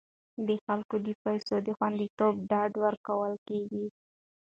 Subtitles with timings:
[0.47, 3.85] د خلکو د پیسو د خوندیتوب ډاډ ورکول کیږي.